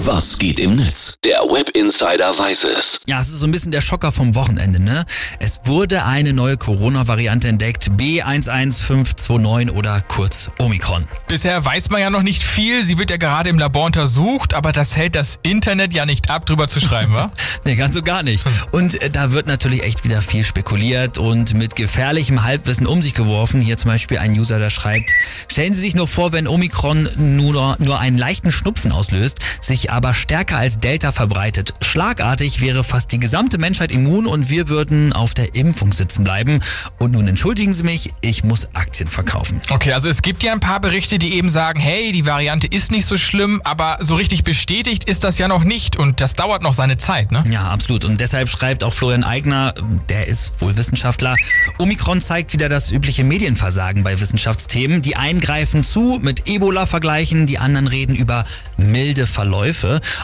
[0.00, 1.14] Was geht im Netz?
[1.24, 3.00] Der Web Insider weiß es.
[3.06, 5.06] Ja, es ist so ein bisschen der Schocker vom Wochenende, ne?
[5.40, 11.06] Es wurde eine neue Corona-Variante entdeckt, B11529 oder kurz Omikron.
[11.28, 12.84] Bisher weiß man ja noch nicht viel.
[12.84, 16.44] Sie wird ja gerade im Labor untersucht, aber das hält das Internet ja nicht ab,
[16.44, 17.32] drüber zu schreiben, wa?
[17.64, 18.44] nee, ganz so gar nicht.
[18.72, 23.14] Und äh, da wird natürlich echt wieder viel spekuliert und mit gefährlichem Halbwissen um sich
[23.14, 23.62] geworfen.
[23.62, 25.10] Hier zum Beispiel ein User, der schreibt,
[25.50, 30.14] stellen Sie sich nur vor, wenn Omikron nur, nur einen leichten Schnupfen auslöst, sich aber
[30.14, 31.74] stärker als Delta verbreitet.
[31.80, 36.60] Schlagartig wäre fast die gesamte Menschheit immun und wir würden auf der Impfung sitzen bleiben.
[36.98, 39.60] Und nun entschuldigen Sie mich, ich muss Aktien verkaufen.
[39.70, 42.90] Okay, also es gibt ja ein paar Berichte, die eben sagen, hey, die Variante ist
[42.90, 46.62] nicht so schlimm, aber so richtig bestätigt ist das ja noch nicht und das dauert
[46.62, 47.44] noch seine Zeit, ne?
[47.50, 48.04] Ja, absolut.
[48.04, 49.74] Und deshalb schreibt auch Florian Eigner,
[50.08, 51.36] der ist wohl Wissenschaftler,
[51.78, 55.00] Omikron zeigt wieder das übliche Medienversagen bei Wissenschaftsthemen.
[55.00, 58.44] Die einen greifen zu, mit Ebola vergleichen, die anderen reden über
[58.76, 59.75] milde Verläufe,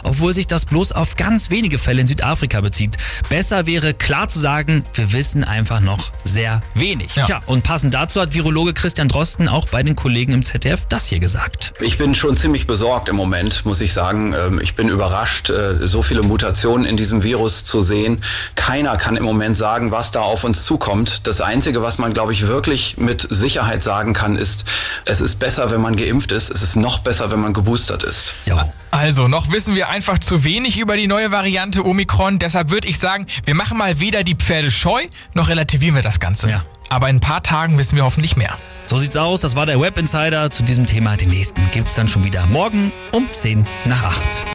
[0.03, 2.97] obwohl sich das bloß auf ganz wenige Fälle in Südafrika bezieht.
[3.29, 7.15] Besser wäre klar zu sagen, wir wissen einfach noch sehr wenig.
[7.15, 7.25] Ja.
[7.25, 11.07] Tja, und passend dazu hat Virologe Christian Drosten auch bei den Kollegen im ZDF das
[11.07, 11.73] hier gesagt.
[11.81, 14.33] Ich bin schon ziemlich besorgt im Moment, muss ich sagen.
[14.33, 18.23] Ähm, Ich bin überrascht, äh, so viele Mutationen in diesem Virus zu sehen.
[18.55, 21.27] Keiner kann im Moment sagen, was da auf uns zukommt.
[21.27, 24.65] Das Einzige, was man, glaube ich, wirklich mit Sicherheit sagen kann, ist,
[25.05, 26.49] es ist besser, wenn man geimpft ist.
[26.49, 28.33] Es ist noch besser, wenn man geboostert ist.
[28.45, 28.59] Jo.
[28.91, 32.39] Also, noch wissen wir einfach zu wenig über die neue Variante Omikron.
[32.39, 36.19] Deshalb würde ich sagen, wir machen mal weder die Pferde scheu, noch relativieren wir das
[36.19, 36.49] Ganze.
[36.49, 36.63] Ja.
[36.89, 38.55] Aber in ein paar Tagen wissen wir hoffentlich mehr.
[38.85, 39.41] So sieht's aus.
[39.41, 41.17] Das war der Web Insider zu diesem Thema.
[41.17, 44.45] Den nächsten gibt's dann schon wieder morgen um 10 nach 8.